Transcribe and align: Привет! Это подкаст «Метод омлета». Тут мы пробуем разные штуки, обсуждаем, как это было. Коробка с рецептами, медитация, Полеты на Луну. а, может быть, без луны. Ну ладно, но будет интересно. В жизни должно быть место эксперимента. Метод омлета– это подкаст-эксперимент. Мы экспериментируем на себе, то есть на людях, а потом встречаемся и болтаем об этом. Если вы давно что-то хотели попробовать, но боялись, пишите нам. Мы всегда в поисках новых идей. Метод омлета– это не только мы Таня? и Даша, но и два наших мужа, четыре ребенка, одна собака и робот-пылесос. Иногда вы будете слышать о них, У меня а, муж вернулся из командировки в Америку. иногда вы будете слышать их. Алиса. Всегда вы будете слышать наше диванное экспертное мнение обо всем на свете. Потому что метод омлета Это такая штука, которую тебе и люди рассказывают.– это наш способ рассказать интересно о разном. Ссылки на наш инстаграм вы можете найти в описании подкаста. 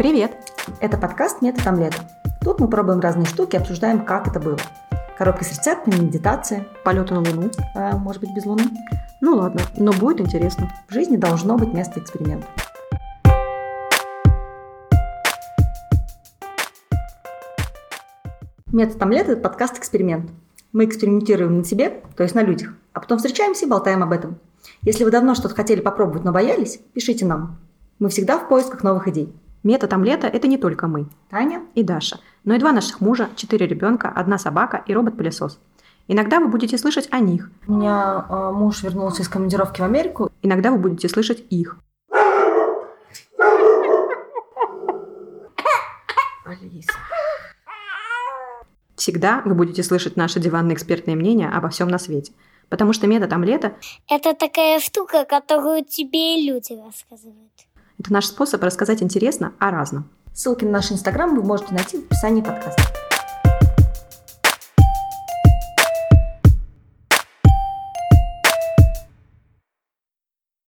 Привет! 0.00 0.32
Это 0.80 0.96
подкаст 0.96 1.42
«Метод 1.42 1.66
омлета». 1.66 1.98
Тут 2.40 2.58
мы 2.58 2.68
пробуем 2.68 3.00
разные 3.00 3.26
штуки, 3.26 3.56
обсуждаем, 3.56 4.02
как 4.02 4.28
это 4.28 4.40
было. 4.40 4.56
Коробка 5.18 5.44
с 5.44 5.50
рецептами, 5.50 5.96
медитация, 5.96 6.66
Полеты 6.84 7.12
на 7.12 7.20
Луну. 7.20 7.50
а, 7.74 7.98
может 7.98 8.22
быть, 8.22 8.34
без 8.34 8.46
луны. 8.46 8.62
Ну 9.20 9.36
ладно, 9.36 9.60
но 9.76 9.92
будет 9.92 10.22
интересно. 10.22 10.72
В 10.88 10.94
жизни 10.94 11.18
должно 11.18 11.58
быть 11.58 11.74
место 11.74 12.00
эксперимента. 12.00 12.46
Метод 18.72 19.02
омлета– 19.02 19.32
это 19.32 19.42
подкаст-эксперимент. 19.42 20.30
Мы 20.72 20.86
экспериментируем 20.86 21.58
на 21.58 21.64
себе, 21.64 22.02
то 22.16 22.22
есть 22.22 22.34
на 22.34 22.42
людях, 22.42 22.72
а 22.94 23.00
потом 23.00 23.18
встречаемся 23.18 23.66
и 23.66 23.68
болтаем 23.68 24.02
об 24.02 24.12
этом. 24.12 24.38
Если 24.80 25.04
вы 25.04 25.10
давно 25.10 25.34
что-то 25.34 25.54
хотели 25.54 25.82
попробовать, 25.82 26.24
но 26.24 26.32
боялись, 26.32 26.80
пишите 26.94 27.26
нам. 27.26 27.58
Мы 27.98 28.08
всегда 28.08 28.38
в 28.38 28.48
поисках 28.48 28.82
новых 28.82 29.06
идей. 29.06 29.36
Метод 29.62 29.92
омлета– 29.92 30.26
это 30.32 30.48
не 30.48 30.56
только 30.56 30.86
мы 30.86 31.06
Таня? 31.28 31.62
и 31.74 31.82
Даша, 31.82 32.18
но 32.44 32.54
и 32.54 32.58
два 32.58 32.72
наших 32.72 33.00
мужа, 33.00 33.28
четыре 33.36 33.66
ребенка, 33.66 34.08
одна 34.08 34.38
собака 34.38 34.82
и 34.86 34.94
робот-пылесос. 34.94 35.58
Иногда 36.08 36.40
вы 36.40 36.48
будете 36.48 36.78
слышать 36.78 37.08
о 37.10 37.20
них, 37.20 37.50
У 37.68 37.72
меня 37.74 38.24
а, 38.28 38.52
муж 38.52 38.82
вернулся 38.82 39.22
из 39.22 39.28
командировки 39.28 39.80
в 39.80 39.84
Америку. 39.84 40.30
иногда 40.42 40.70
вы 40.70 40.78
будете 40.78 41.08
слышать 41.08 41.44
их. 41.50 41.76
Алиса. 46.44 46.92
Всегда 48.96 49.42
вы 49.44 49.54
будете 49.54 49.82
слышать 49.82 50.16
наше 50.16 50.40
диванное 50.40 50.74
экспертное 50.74 51.14
мнение 51.14 51.48
обо 51.48 51.68
всем 51.68 51.88
на 51.88 51.98
свете. 51.98 52.32
Потому 52.68 52.92
что 52.92 53.06
метод 53.06 53.32
омлета 53.32 53.74
Это 54.08 54.34
такая 54.34 54.80
штука, 54.80 55.24
которую 55.24 55.84
тебе 55.84 56.38
и 56.38 56.50
люди 56.50 56.72
рассказывают.– 56.84 57.52
это 58.00 58.12
наш 58.12 58.26
способ 58.26 58.62
рассказать 58.62 59.02
интересно 59.02 59.52
о 59.58 59.70
разном. 59.70 60.08
Ссылки 60.32 60.64
на 60.64 60.72
наш 60.72 60.90
инстаграм 60.90 61.36
вы 61.36 61.42
можете 61.42 61.74
найти 61.74 61.98
в 61.98 62.06
описании 62.06 62.40
подкаста. 62.42 62.82